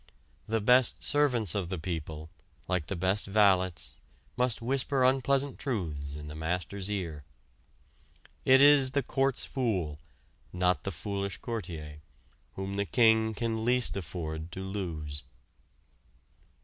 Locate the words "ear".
6.89-7.23